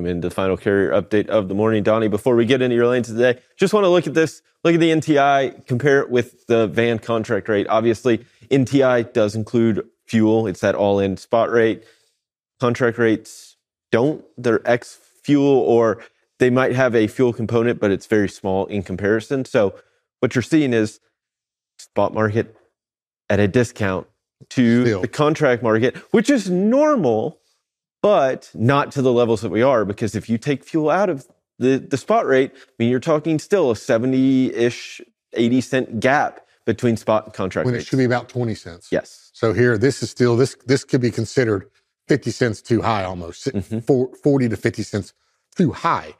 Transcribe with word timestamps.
Welcome 0.00 0.16
into 0.16 0.28
the 0.28 0.34
final 0.34 0.56
carrier 0.56 0.92
update 0.92 1.26
of 1.26 1.48
the 1.48 1.54
morning. 1.54 1.82
Donny, 1.82 2.08
before 2.08 2.34
we 2.34 2.46
get 2.46 2.62
into 2.62 2.74
your 2.74 2.86
lanes 2.86 3.08
today, 3.08 3.38
just 3.58 3.74
want 3.74 3.84
to 3.84 3.90
look 3.90 4.06
at 4.06 4.14
this, 4.14 4.40
look 4.64 4.72
at 4.72 4.80
the 4.80 4.88
NTI, 4.92 5.66
compare 5.66 6.00
it 6.00 6.08
with 6.08 6.46
the 6.46 6.68
van 6.68 6.98
contract 6.98 7.50
rate. 7.50 7.66
Obviously, 7.68 8.24
NTI 8.50 9.12
does 9.12 9.34
include 9.34 9.86
fuel. 10.06 10.46
It's 10.46 10.60
that 10.60 10.74
all 10.74 11.00
in 11.00 11.18
spot 11.18 11.50
rate. 11.50 11.84
Contract 12.60 12.96
rates 12.96 13.58
don't. 13.92 14.24
They're 14.38 14.66
ex 14.66 14.98
fuel 15.22 15.58
or 15.58 16.02
they 16.38 16.48
might 16.48 16.74
have 16.74 16.94
a 16.94 17.06
fuel 17.06 17.34
component, 17.34 17.78
but 17.78 17.90
it's 17.90 18.06
very 18.06 18.30
small 18.30 18.64
in 18.66 18.82
comparison. 18.82 19.44
So 19.44 19.74
what 20.20 20.34
you're 20.34 20.40
seeing 20.40 20.72
is 20.72 20.98
spot 21.78 22.14
market 22.14 22.56
at 23.28 23.38
a 23.38 23.46
discount 23.46 24.06
to 24.48 24.86
Still. 24.86 25.02
the 25.02 25.08
contract 25.08 25.62
market, 25.62 25.94
which 26.10 26.30
is 26.30 26.48
normal, 26.48 27.39
but 28.02 28.50
not 28.54 28.92
to 28.92 29.02
the 29.02 29.12
levels 29.12 29.40
that 29.42 29.50
we 29.50 29.62
are. 29.62 29.84
Because 29.84 30.14
if 30.14 30.28
you 30.28 30.38
take 30.38 30.64
fuel 30.64 30.90
out 30.90 31.08
of 31.10 31.26
the, 31.58 31.78
the 31.78 31.96
spot 31.96 32.26
rate, 32.26 32.52
I 32.54 32.58
mean, 32.78 32.90
you're 32.90 33.00
talking 33.00 33.38
still 33.38 33.70
a 33.70 33.76
70 33.76 34.54
ish, 34.54 35.00
80 35.34 35.60
cent 35.60 36.00
gap 36.00 36.40
between 36.66 36.96
spot 36.96 37.24
and 37.24 37.34
contract 37.34 37.66
when 37.66 37.74
it 37.74 37.84
should 37.86 37.98
be 37.98 38.04
about 38.04 38.28
20 38.28 38.54
cents. 38.54 38.88
yes. 38.90 39.30
So 39.32 39.52
here, 39.52 39.78
this 39.78 40.02
is 40.02 40.10
still, 40.10 40.36
this 40.36 40.54
this 40.66 40.84
could 40.84 41.00
be 41.00 41.10
considered 41.10 41.68
50 42.08 42.30
cents 42.30 42.60
too 42.60 42.82
high 42.82 43.04
almost, 43.04 43.46
Mhm. 43.46 43.82
Four- 43.84 44.10
40 44.22 44.48
to 44.50 44.56
50 44.56 44.82
cents 44.82 45.12
too 45.56 45.72
high. 45.72 46.14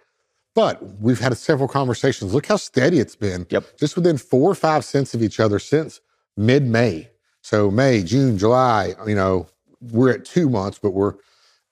But 0.55 0.83
we've 1.01 1.21
had 1.21 1.37
several 1.37 1.69
conversations. 1.69 2.33
Look 2.35 2.47
how 2.47 2.57
steady 2.57 2.99
it's 2.99 3.15
been. 3.17 3.47
Yep. 3.51 3.79
Just 3.79 3.95
within 3.97 4.17
four 4.19 4.51
or 4.51 4.55
five 4.55 4.85
cents 4.85 5.15
of 5.15 5.23
each 5.23 5.39
other 5.39 5.59
since 5.59 6.01
mid 6.37 6.65
May. 6.65 7.11
So 7.43 7.71
May, 7.71 8.03
June, 8.03 8.37
July, 8.39 8.95
you 9.07 9.15
know, 9.15 9.47
we're 9.93 10.11
at 10.11 10.25
two 10.25 10.49
months, 10.49 10.79
but 10.83 10.91
we're, 10.91 11.15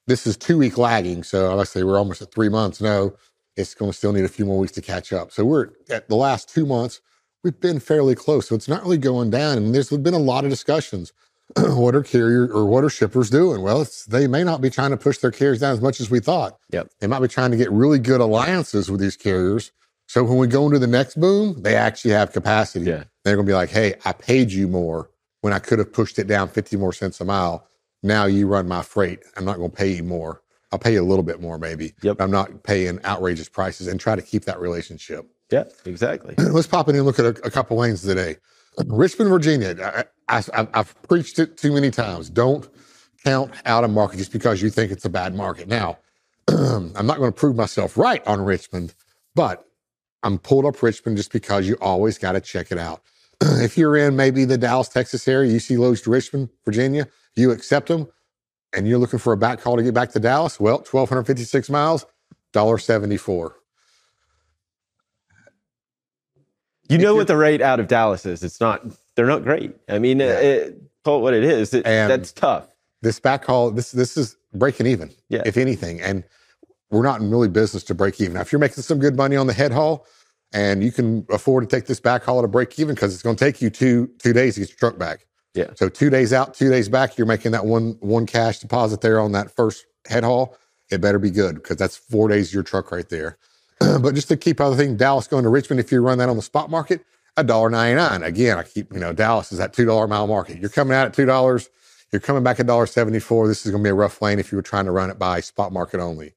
this 0.08 0.26
is 0.26 0.36
two 0.36 0.58
week 0.58 0.78
lagging. 0.78 1.22
So 1.22 1.54
like 1.54 1.68
I 1.68 1.70
say, 1.70 1.82
we're 1.84 1.98
almost 1.98 2.22
at 2.22 2.32
three 2.32 2.48
months. 2.48 2.80
No, 2.80 3.14
it's 3.56 3.74
going 3.74 3.92
to 3.92 3.96
still 3.96 4.12
need 4.12 4.24
a 4.24 4.28
few 4.28 4.44
more 4.44 4.58
weeks 4.58 4.72
to 4.74 4.82
catch 4.82 5.12
up. 5.12 5.30
So 5.30 5.44
we're 5.44 5.68
at 5.90 6.08
the 6.08 6.16
last 6.16 6.52
two 6.52 6.66
months, 6.66 7.00
we've 7.44 7.60
been 7.60 7.80
fairly 7.80 8.14
close. 8.14 8.48
So 8.48 8.56
it's 8.56 8.68
not 8.68 8.82
really 8.82 8.98
going 8.98 9.30
down. 9.30 9.58
And 9.58 9.74
there's 9.74 9.90
been 9.90 10.14
a 10.14 10.18
lot 10.18 10.44
of 10.44 10.50
discussions. 10.50 11.12
what 11.56 11.94
are 11.94 12.02
carrier 12.02 12.46
or 12.52 12.66
what 12.66 12.84
are 12.84 12.90
shippers 12.90 13.30
doing? 13.30 13.62
Well, 13.62 13.82
it's, 13.82 14.04
they 14.06 14.26
may 14.26 14.44
not 14.44 14.60
be 14.60 14.70
trying 14.70 14.90
to 14.90 14.96
push 14.96 15.18
their 15.18 15.30
carriers 15.30 15.60
down 15.60 15.72
as 15.72 15.80
much 15.80 16.00
as 16.00 16.10
we 16.10 16.20
thought. 16.20 16.58
Yep. 16.72 16.90
They 17.00 17.06
might 17.06 17.20
be 17.20 17.28
trying 17.28 17.50
to 17.52 17.56
get 17.56 17.70
really 17.72 17.98
good 17.98 18.20
alliances 18.20 18.90
with 18.90 19.00
these 19.00 19.16
carriers. 19.16 19.72
So 20.08 20.24
when 20.24 20.38
we 20.38 20.46
go 20.46 20.66
into 20.66 20.78
the 20.78 20.86
next 20.86 21.20
boom, 21.20 21.62
they 21.62 21.76
actually 21.76 22.12
have 22.12 22.32
capacity. 22.32 22.86
Yeah. 22.86 23.04
They're 23.24 23.36
going 23.36 23.46
to 23.46 23.50
be 23.50 23.54
like, 23.54 23.70
hey, 23.70 23.94
I 24.04 24.12
paid 24.12 24.52
you 24.52 24.68
more 24.68 25.10
when 25.42 25.52
I 25.52 25.58
could 25.58 25.78
have 25.78 25.92
pushed 25.92 26.18
it 26.18 26.26
down 26.26 26.48
50 26.48 26.76
more 26.76 26.92
cents 26.92 27.20
a 27.20 27.24
mile. 27.24 27.66
Now 28.02 28.26
you 28.26 28.46
run 28.46 28.68
my 28.68 28.82
freight. 28.82 29.20
I'm 29.36 29.44
not 29.44 29.56
going 29.56 29.70
to 29.70 29.76
pay 29.76 29.92
you 29.92 30.02
more. 30.02 30.42
I'll 30.70 30.78
pay 30.78 30.92
you 30.92 31.02
a 31.02 31.04
little 31.04 31.22
bit 31.22 31.40
more, 31.40 31.58
maybe. 31.58 31.94
Yep. 32.02 32.20
I'm 32.20 32.30
not 32.30 32.62
paying 32.62 33.02
outrageous 33.04 33.48
prices 33.48 33.86
and 33.86 33.98
try 33.98 34.14
to 34.16 34.22
keep 34.22 34.44
that 34.44 34.60
relationship. 34.60 35.26
Yeah, 35.50 35.64
exactly. 35.84 36.34
Let's 36.38 36.66
pop 36.66 36.88
in 36.88 36.96
and 36.96 37.04
look 37.06 37.18
at 37.18 37.24
a, 37.24 37.46
a 37.46 37.50
couple 37.50 37.78
lanes 37.78 38.02
today. 38.02 38.36
Richmond, 38.86 39.30
Virginia. 39.30 40.06
I, 40.28 40.42
I, 40.54 40.68
I've 40.74 41.02
preached 41.02 41.38
it 41.38 41.56
too 41.56 41.72
many 41.72 41.90
times. 41.90 42.28
Don't 42.28 42.68
count 43.24 43.52
out 43.64 43.84
a 43.84 43.88
market 43.88 44.18
just 44.18 44.32
because 44.32 44.62
you 44.62 44.70
think 44.70 44.92
it's 44.92 45.04
a 45.04 45.10
bad 45.10 45.34
market. 45.34 45.68
Now, 45.68 45.98
I'm 46.48 47.06
not 47.06 47.18
going 47.18 47.32
to 47.32 47.36
prove 47.38 47.56
myself 47.56 47.96
right 47.96 48.24
on 48.26 48.40
Richmond, 48.42 48.94
but 49.34 49.64
I'm 50.22 50.38
pulled 50.38 50.66
up 50.66 50.82
Richmond 50.82 51.16
just 51.16 51.32
because 51.32 51.66
you 51.66 51.76
always 51.80 52.18
got 52.18 52.32
to 52.32 52.40
check 52.40 52.70
it 52.70 52.78
out. 52.78 53.02
if 53.42 53.78
you're 53.78 53.96
in 53.96 54.16
maybe 54.16 54.44
the 54.44 54.58
Dallas, 54.58 54.88
Texas 54.88 55.26
area, 55.28 55.50
you 55.52 55.60
see 55.60 55.76
loads 55.76 56.00
to 56.02 56.10
Richmond, 56.10 56.48
Virginia, 56.64 57.06
you 57.36 57.50
accept 57.50 57.88
them, 57.88 58.08
and 58.74 58.88
you're 58.88 58.98
looking 58.98 59.18
for 59.18 59.32
a 59.32 59.36
back 59.36 59.60
haul 59.60 59.76
to 59.76 59.82
get 59.82 59.94
back 59.94 60.10
to 60.12 60.20
Dallas. 60.20 60.58
Well, 60.60 60.78
1,256 60.78 61.70
miles, 61.70 62.04
$1.74. 62.54 63.52
You 66.88 66.98
know 66.98 67.14
what 67.14 67.26
the 67.26 67.36
rate 67.36 67.60
out 67.60 67.80
of 67.80 67.86
Dallas 67.88 68.24
is. 68.24 68.42
It's 68.42 68.60
not, 68.60 68.82
they're 69.14 69.26
not 69.26 69.44
great. 69.44 69.74
I 69.88 69.98
mean, 69.98 70.20
Yeah. 70.20 70.38
it, 70.38 70.82
call 71.04 71.18
it 71.18 71.22
what 71.22 71.34
it 71.34 71.44
is. 71.44 71.74
It, 71.74 71.84
that's 71.84 72.32
tough. 72.32 72.66
this 73.02 73.20
back 73.20 73.44
haul, 73.44 73.70
this 73.70 73.92
this 73.92 74.16
is 74.16 74.36
breaking 74.54 74.86
even, 74.86 75.10
Yeah. 75.28 75.42
if 75.44 75.56
anything. 75.58 76.00
And 76.00 76.24
we're 76.90 77.02
not 77.02 77.20
in 77.20 77.30
really 77.30 77.48
business 77.48 77.84
to 77.84 77.94
break 77.94 78.20
even. 78.20 78.34
Now, 78.34 78.40
if 78.40 78.50
you're 78.52 78.58
making 78.58 78.82
some 78.82 78.98
good 78.98 79.16
money 79.16 79.36
on 79.36 79.46
the 79.46 79.52
head 79.52 79.70
haul 79.72 80.06
and 80.52 80.82
you 80.82 80.92
can 80.92 81.26
afford 81.30 81.68
to 81.68 81.76
take 81.76 81.86
this 81.86 82.00
back 82.00 82.24
haul 82.24 82.38
at 82.38 82.44
a 82.44 82.48
break 82.48 82.78
even, 82.78 82.94
because 82.94 83.14
it's 83.14 83.22
going 83.22 83.36
to 83.36 83.44
take 83.44 83.60
you 83.62 83.70
two 83.70 84.10
two 84.18 84.32
days 84.32 84.54
to 84.54 84.60
get 84.60 84.70
your 84.70 84.78
truck 84.78 84.98
back. 84.98 85.26
Yeah. 85.54 85.70
So 85.74 85.88
two 85.88 86.10
days 86.10 86.32
out, 86.32 86.54
two 86.54 86.70
days 86.70 86.88
back, 86.88 87.18
you're 87.18 87.26
making 87.26 87.52
that 87.52 87.66
one 87.66 87.96
one 88.00 88.26
cash 88.26 88.58
deposit 88.60 89.00
there 89.00 89.20
on 89.20 89.32
that 89.32 89.54
first 89.54 89.86
head 90.06 90.24
haul. 90.24 90.56
It 90.90 91.00
better 91.00 91.18
be 91.18 91.30
good 91.30 91.56
because 91.56 91.76
that's 91.76 91.96
four 91.96 92.28
days 92.28 92.48
of 92.48 92.54
your 92.54 92.62
truck 92.62 92.92
right 92.92 93.08
there. 93.08 93.38
but 93.80 94.14
just 94.14 94.28
to 94.28 94.36
keep 94.36 94.60
other 94.60 94.76
thing, 94.76 94.96
Dallas 94.96 95.26
going 95.26 95.44
to 95.44 95.50
Richmond, 95.50 95.80
if 95.80 95.92
you 95.92 96.00
run 96.00 96.18
that 96.18 96.28
on 96.28 96.36
the 96.36 96.42
spot 96.42 96.70
market, 96.70 97.04
a 97.36 97.44
dollar 97.44 97.70
ninety 97.70 97.96
nine. 97.96 98.22
Again, 98.22 98.58
I 98.58 98.62
keep 98.62 98.92
you 98.92 99.00
know 99.00 99.12
Dallas 99.12 99.52
is 99.52 99.58
that 99.58 99.72
two 99.72 99.84
dollar 99.84 100.06
mile 100.06 100.26
market. 100.26 100.58
You're 100.58 100.70
coming 100.70 100.94
out 100.94 101.06
at 101.06 101.14
two 101.14 101.26
dollars. 101.26 101.68
You're 102.12 102.20
coming 102.20 102.42
back 102.42 102.58
at 102.58 102.66
$1.74. 102.66 103.48
This 103.48 103.66
is 103.66 103.72
going 103.72 103.82
to 103.82 103.86
be 103.86 103.90
a 103.90 103.94
rough 103.94 104.22
lane 104.22 104.38
if 104.38 104.50
you 104.50 104.56
were 104.56 104.62
trying 104.62 104.86
to 104.86 104.92
run 104.92 105.10
it 105.10 105.18
by 105.18 105.40
spot 105.40 105.72
market 105.72 106.00
only. 106.00 106.32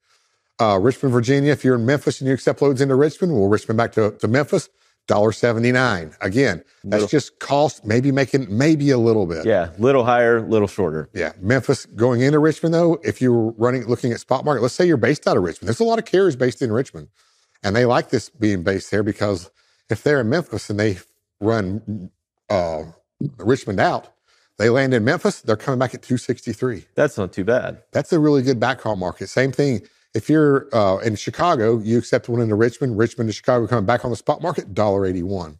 Uh, 0.62 0.78
Richmond, 0.78 1.12
Virginia, 1.12 1.52
if 1.52 1.64
you're 1.64 1.74
in 1.74 1.88
Memphis 1.88 2.22
and 2.22 2.28
you 2.28 2.36
accept 2.36 2.62
loads 2.62 2.82
into 2.82 2.94
Richmond, 2.94 3.34
well, 3.34 3.48
Richmond 3.48 3.80
back 3.80 3.94
to, 3.94 4.12
to 4.12 4.28
Memphis, 4.28 4.70
$1.79. 5.08 6.16
Again, 6.22 6.64
that's 6.84 7.02
Little- 7.02 7.08
just 7.08 7.40
cost, 7.40 7.84
maybe 7.84 8.12
making 8.12 8.46
maybe 8.56 8.92
a 8.92 8.98
little 9.00 9.26
bit. 9.26 9.44
Yeah, 9.44 9.72
little 9.80 10.04
higher, 10.04 10.40
little 10.40 10.68
shorter. 10.68 11.10
Yeah. 11.14 11.32
Memphis 11.42 11.88
going 11.88 12.22
into 12.22 12.38
Richmond, 12.38 12.76
though, 12.76 13.00
if 13.04 13.24
you 13.24 13.34
were 13.34 13.52
running, 13.54 13.86
looking 13.88 14.12
at 14.12 14.20
spot 14.20 14.46
market, 14.46 14.62
let's 14.62 14.76
say 14.76 14.86
you're 14.86 14.98
based 14.98 15.28
out 15.28 15.36
of 15.36 15.42
Richmond. 15.42 15.68
There's 15.68 15.80
a 15.80 15.84
lot 15.84 15.98
of 15.98 16.06
carriers 16.06 16.36
based 16.36 16.62
in 16.62 16.72
Richmond. 16.72 17.08
And 17.64 17.76
they 17.76 17.86
like 17.86 18.10
this 18.10 18.30
being 18.30 18.62
based 18.62 18.92
there 18.92 19.02
because 19.02 19.50
if 19.90 20.04
they're 20.04 20.22
in 20.22 20.30
Memphis 20.30 20.70
and 20.70 20.80
they 20.80 21.00
run 21.40 22.12
uh, 22.52 22.84
Richmond 23.40 23.80
out, 23.80 24.10
they 24.60 24.70
land 24.70 24.94
in 24.94 25.04
Memphis, 25.04 25.42
they're 25.42 25.58
coming 25.58 25.80
back 25.80 25.96
at 25.96 26.04
263. 26.04 26.86
That's 26.94 27.18
not 27.18 27.34
too 27.34 27.44
bad. 27.44 27.82
That's 27.92 28.14
a 28.14 28.20
really 28.20 28.44
good 28.44 28.60
backhaul 28.60 28.96
market. 28.96 29.28
Same 29.28 29.52
thing. 29.52 29.82
If 30.14 30.30
you're 30.30 30.68
uh, 30.74 30.98
in 30.98 31.16
Chicago, 31.16 31.80
you 31.80 31.98
accept 31.98 32.28
one 32.28 32.42
into 32.42 32.56
Richmond, 32.56 32.98
Richmond 32.98 33.30
to 33.30 33.34
Chicago 33.34 33.66
coming 33.68 33.86
back 33.86 34.04
on 34.04 34.12
the 34.12 34.18
spot 34.18 34.42
market, 34.42 34.74
$1.81. 34.74 35.58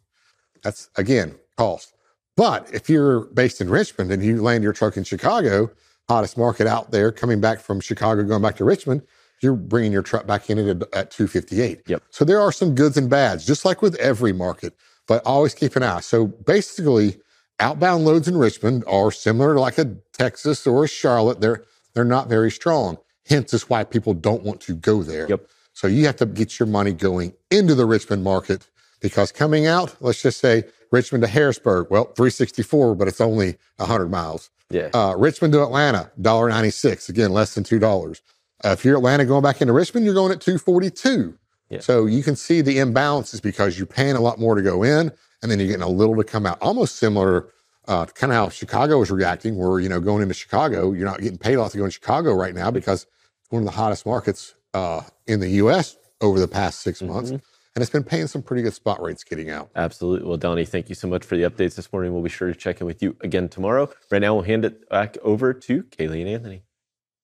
That's 0.62 0.90
again 0.96 1.36
cost. 1.56 1.94
But 2.36 2.72
if 2.72 2.88
you're 2.88 3.22
based 3.26 3.60
in 3.60 3.68
Richmond 3.68 4.10
and 4.10 4.22
you 4.22 4.42
land 4.42 4.62
your 4.64 4.72
truck 4.72 4.96
in 4.96 5.04
Chicago, 5.04 5.70
hottest 6.08 6.36
market 6.36 6.66
out 6.66 6.90
there, 6.90 7.12
coming 7.12 7.40
back 7.40 7.60
from 7.60 7.80
Chicago, 7.80 8.22
going 8.22 8.42
back 8.42 8.56
to 8.56 8.64
Richmond, 8.64 9.02
you're 9.42 9.56
bringing 9.56 9.92
your 9.92 10.02
truck 10.02 10.26
back 10.26 10.48
in 10.48 10.58
at, 10.58 10.82
at 10.94 11.10
258. 11.10 11.82
Yep. 11.86 12.02
So 12.10 12.24
there 12.24 12.40
are 12.40 12.52
some 12.52 12.74
goods 12.74 12.96
and 12.96 13.10
bads, 13.10 13.44
just 13.44 13.64
like 13.64 13.82
with 13.82 13.96
every 13.96 14.32
market, 14.32 14.74
but 15.06 15.24
always 15.26 15.52
keep 15.52 15.76
an 15.76 15.82
eye. 15.82 16.00
So 16.00 16.26
basically, 16.26 17.18
outbound 17.58 18.04
loads 18.04 18.28
in 18.28 18.36
Richmond 18.36 18.84
are 18.86 19.10
similar 19.10 19.54
to 19.54 19.60
like 19.60 19.78
a 19.78 19.96
Texas 20.12 20.66
or 20.66 20.84
a 20.84 20.88
Charlotte. 20.88 21.40
They're 21.40 21.64
they're 21.94 22.04
not 22.04 22.28
very 22.28 22.50
strong. 22.50 22.98
Hence 23.28 23.54
is 23.54 23.68
why 23.68 23.84
people 23.84 24.14
don't 24.14 24.42
want 24.42 24.60
to 24.62 24.74
go 24.74 25.02
there. 25.02 25.28
Yep. 25.28 25.46
So 25.72 25.86
you 25.86 26.06
have 26.06 26.16
to 26.16 26.26
get 26.26 26.58
your 26.58 26.66
money 26.66 26.92
going 26.92 27.34
into 27.50 27.74
the 27.74 27.86
Richmond 27.86 28.24
market 28.24 28.68
because 29.00 29.32
coming 29.32 29.66
out, 29.66 29.96
let's 30.00 30.22
just 30.22 30.40
say 30.40 30.64
Richmond 30.90 31.22
to 31.22 31.28
Harrisburg, 31.28 31.88
well, 31.90 32.04
364, 32.04 32.94
but 32.94 33.08
it's 33.08 33.20
only 33.20 33.56
100 33.76 34.10
miles. 34.10 34.50
Yeah. 34.70 34.90
Uh, 34.94 35.14
Richmond 35.16 35.52
to 35.54 35.62
Atlanta, 35.62 36.10
$1.96, 36.20 37.08
again, 37.08 37.32
less 37.32 37.54
than 37.54 37.64
$2. 37.64 38.20
Uh, 38.64 38.68
if 38.68 38.84
you're 38.84 38.96
Atlanta 38.96 39.24
going 39.24 39.42
back 39.42 39.60
into 39.60 39.72
Richmond, 39.72 40.04
you're 40.04 40.14
going 40.14 40.32
at 40.32 40.40
242. 40.40 41.36
Yeah. 41.68 41.80
So 41.80 42.06
you 42.06 42.22
can 42.22 42.36
see 42.36 42.60
the 42.60 42.78
imbalance 42.78 43.32
is 43.34 43.40
because 43.40 43.78
you're 43.78 43.86
paying 43.86 44.14
a 44.14 44.20
lot 44.20 44.38
more 44.38 44.54
to 44.54 44.62
go 44.62 44.82
in 44.82 45.10
and 45.42 45.50
then 45.50 45.58
you're 45.58 45.68
getting 45.68 45.82
a 45.82 45.88
little 45.88 46.16
to 46.16 46.24
come 46.24 46.46
out. 46.46 46.58
Almost 46.60 46.96
similar 46.96 47.48
uh, 47.88 48.06
kind 48.06 48.32
of 48.32 48.36
how 48.36 48.48
Chicago 48.48 49.00
is 49.02 49.10
reacting, 49.10 49.56
where, 49.56 49.80
you 49.80 49.88
know, 49.88 50.00
going 50.00 50.22
into 50.22 50.34
Chicago, 50.34 50.92
you're 50.92 51.06
not 51.06 51.20
getting 51.20 51.38
paid 51.38 51.56
off 51.56 51.72
to 51.72 51.78
go 51.78 51.84
in 51.84 51.90
Chicago 51.90 52.32
right 52.34 52.54
now 52.54 52.70
because 52.70 53.02
it's 53.40 53.50
one 53.50 53.62
of 53.62 53.66
the 53.66 53.72
hottest 53.72 54.06
markets 54.06 54.54
uh, 54.74 55.02
in 55.26 55.40
the 55.40 55.48
U.S. 55.50 55.96
over 56.20 56.38
the 56.40 56.48
past 56.48 56.80
6 56.80 57.02
months. 57.02 57.30
Mhm. 57.30 57.42
And 57.74 57.80
it's 57.82 57.90
been 57.90 58.04
paying 58.04 58.26
some 58.26 58.42
pretty 58.42 58.62
good 58.62 58.74
spot 58.74 59.00
rates 59.00 59.24
getting 59.24 59.48
out. 59.48 59.70
Absolutely. 59.74 60.28
Well, 60.28 60.36
Donny, 60.36 60.66
thank 60.66 60.90
you 60.90 60.94
so 60.94 61.08
much 61.08 61.24
for 61.24 61.38
the 61.38 61.44
updates 61.44 61.74
this 61.74 61.90
morning. 61.90 62.12
We'll 62.12 62.22
be 62.22 62.28
sure 62.28 62.48
to 62.48 62.54
check 62.54 62.80
in 62.82 62.86
with 62.86 63.02
you 63.02 63.16
again 63.22 63.48
tomorrow. 63.48 63.88
Right 64.10 64.20
now, 64.20 64.34
we'll 64.34 64.42
hand 64.44 64.66
it 64.66 64.86
back 64.90 65.16
over 65.22 65.54
to 65.54 65.82
Kaylee 65.84 66.20
and 66.20 66.28
Anthony. 66.28 66.64